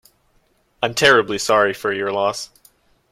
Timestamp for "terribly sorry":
0.95-1.75